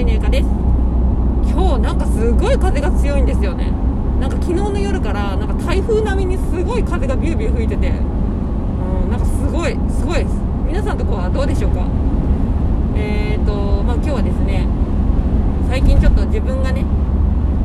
[0.00, 0.46] 森のゆかです。
[1.52, 3.70] 今日なんかすごい風が強いんですよね。
[4.18, 7.88] なんか昨日の夜からなんか台風並みにすごい風がビュービュー吹いてて。
[7.90, 7.92] う
[9.06, 10.36] んなんかすごいすごいです。
[10.66, 11.84] 皆さんとこはどうでしょうか？
[12.96, 14.66] えーとまあ今日はですね
[15.68, 16.82] 最近ちょっと自分がね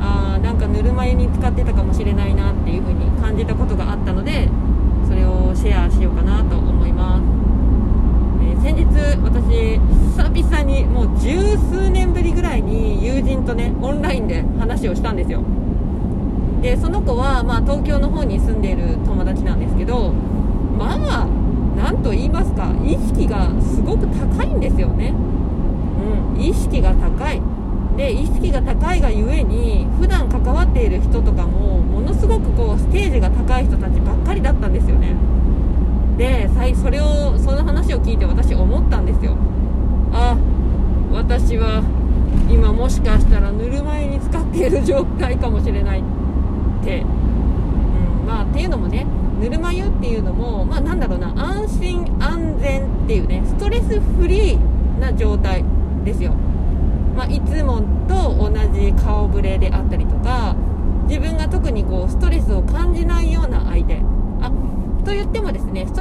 [0.00, 4.48] あーなんかぬるま湯に使ってたかもしれないなっていう風に感じたことがあったので
[5.08, 8.84] それをシェアしようかなと思います、えー先日
[9.24, 11.99] 私久々にもう十数年ぶりぐらいに
[13.20, 15.42] 友人とねオンラインで話をしたんですよ。
[16.62, 21.26] でその子は、まあ、東京の方に住んでいる友達なんですけどまあ
[21.76, 25.14] なんと言いますか意識がすごく高いんですよね。
[26.34, 27.40] うん意識が高い。
[27.96, 35.14] で意識が高いがゆえに普段関わっている人とかもものすごくこうステージが高い人たちばっかりだったんですよね。
[36.16, 39.36] でそれをその話を聞いて私思ったんですよ。
[40.12, 40.36] あ
[41.12, 41.82] 私は
[42.48, 49.06] 今もしかしたらぬるま湯に使っている状態かもしれないって、うん、まあっていうのもね
[49.40, 55.64] ぬるま湯っていうのもまあなんだろうな安心安全っていうねストレスフリーな状態
[56.04, 56.34] ですよ。
[57.16, 60.54] まあ、いつもと同じ顔ぶれであったりとか
[61.08, 64.00] 自分が特にこうストレスを感じないような相手。
[64.40, 64.50] あ
[65.04, 65.92] と言ってもですねス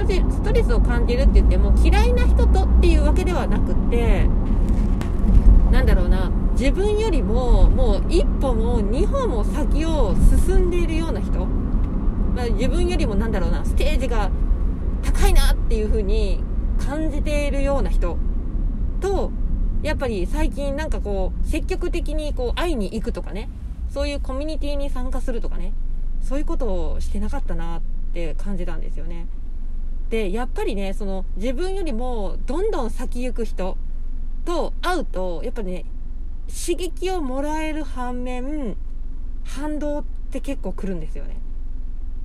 [0.44, 4.28] トレスを感じるって言っても嫌いな人とっていうわけではなくって
[5.80, 6.30] なんだろうな。
[6.60, 10.14] 自分よりももう一歩も二歩も先を
[10.46, 11.46] 進んでいるような人、
[12.36, 13.64] まあ、自分よりもなんだろうな。
[13.64, 14.30] ステージが
[15.02, 16.44] 高いなっていう風に
[16.78, 18.18] 感じているような人。
[19.00, 19.32] と
[19.82, 23.50] やっぱり最近なんかこう積極的にこう会いに行くとかね。
[23.90, 25.72] そういうコミュニティに参加するとかね。
[26.22, 27.82] そういうことをしてなかったなっ
[28.14, 29.28] て感じたんですよね。
[30.10, 33.78] でやっぱりねその自分よりもどんどん先行く人
[34.44, 35.86] と会うとやっぱね
[36.48, 38.76] 刺激をもらえる反面
[39.44, 41.38] 反動って結構来るんですよね。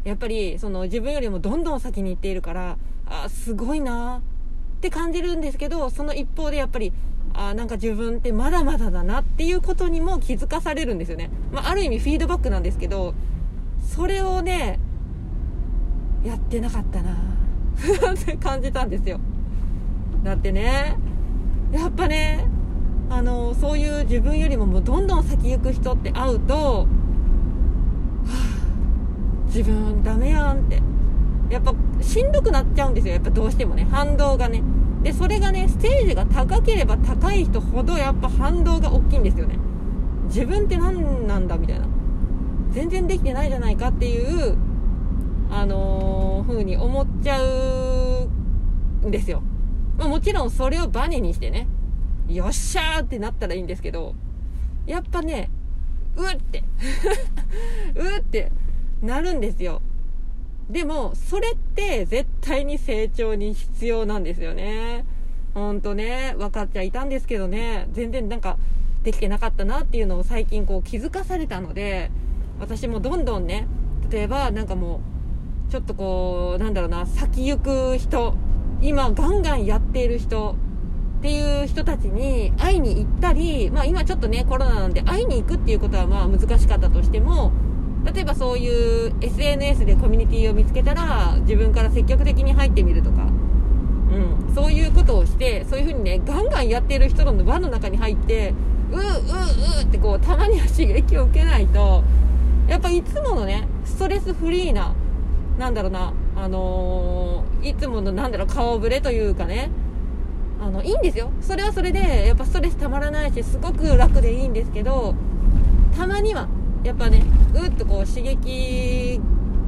[0.05, 6.93] やっぱりその自分よりもどんどん先に行っているからあすごいなって感じるんですけどその一方でやっぱり
[7.33, 13.15] あなんか自分ってまだまだだなっていうことにも気づかされるんですよね、まあ、ある意味フィードバックなんですけど
[13.83, 14.79] それをね
[16.23, 17.13] やってなかったな
[18.13, 19.19] って感じたんですよ。
[20.23, 20.97] だってね
[21.73, 22.47] やっぱね
[23.11, 26.87] あのそういう自分よりももうどんどん先行く人って会うと、は
[28.27, 30.83] あ、自分ダメやんって。
[31.51, 33.15] やっぱしんどくなっちゃうんですよ。
[33.15, 33.87] やっぱどうしてもね。
[33.91, 34.63] 反動がね。
[35.03, 39.59] でそれがねステージが高ければ高い人ほどやっぱ反動が大きいんですよね。
[40.27, 41.87] 自分って何なんだみたいな。
[42.71, 44.57] 全然できてないじゃないかっていう
[45.51, 48.27] あのー、風に思っちゃう
[49.07, 49.43] んですよ、
[49.97, 51.69] まあ、もちろんそれをバネにしてね。
[52.29, 54.15] よっしゃーってなったらいいんですけど
[54.87, 55.51] やっぱね
[56.17, 56.63] うって
[57.95, 58.51] うって
[59.03, 59.83] なるんですよ
[60.71, 65.05] でも、それって絶対に成長に必要なんですよね。
[65.53, 68.57] ほんとね、分かっちゃいたんですけどね、全然なんか
[69.03, 72.11] できてなかったなっていうのを最近こう気づかされたので、
[72.59, 73.67] 私もどんどんね、
[74.11, 75.01] 例えばなんかも
[75.69, 78.35] う、ちょっとこう、なんだろうな、先行く人、
[78.81, 80.57] 今ガンガンやっている人、
[81.25, 87.51] っていう人たちに会いに行ったり、まあ今ちょっとね、コロナなんで会いに行くっていうことはまあ難しかったとしても、
[88.05, 98.53] 例えばそういう SNS でコミュニティを見つけたら自分から積極的に入ってみるとか、うん、そういうことをしてそういう風にねガンガンやってる人の輪の中に入って
[98.93, 102.05] うーうーうーってこうたまには刺激を受けないと
[102.69, 104.95] やっぱいつものねストレスフリーな
[105.59, 109.71] なんだろうなあのー、いつものなんだろう顔ぶれというかね
[110.65, 115.15] あのいいんですよそれはそれでやっぱストレスたまらないしすごく楽でいいんですけど
[115.95, 116.49] たまには
[116.83, 117.23] やっぱね
[117.55, 119.21] うっとこう刺激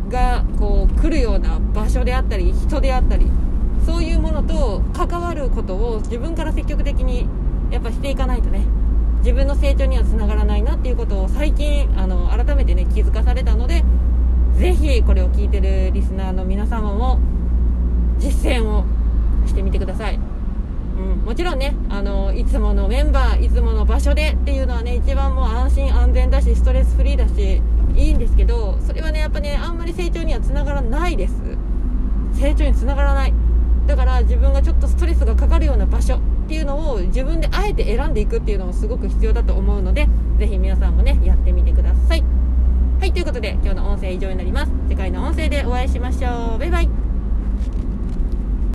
[0.09, 3.27] がこう来るような場所であったり人であったり
[3.85, 7.29] そういうものと関わることを自分から積極的に
[7.71, 8.65] やっぱしていかないとね
[9.19, 13.85] 自分の成長にはつながらないなっていうことを最近あの改めてね気づかされたので
[14.55, 17.19] ぜひこれを聞いてるリスナーの皆様も
[18.19, 18.87] 実践を
[19.47, 20.26] してみてください。
[20.97, 27.61] うん、もちろんねあのいつものメンバーいつもの場所でっていうのはね一番もう安心安全だしストレスフリーだし
[27.95, 31.35] いいんですけどそれはねやっぱねあんまり成長にはつながらないです。
[32.35, 33.33] 成長につながらない。
[33.87, 40.09] だから自分がちょっとストレスがかかるような場所っていうのを自分であえて選んでいくっていうのもすごく必要だと思うので
[40.39, 42.25] ぜひ皆さんもねやってみてください。
[43.01, 44.73] はいということで今日の音声以上になります。
[44.89, 46.59] 次回の音声でお会いしましょう。
[46.59, 47.06] バイバイ。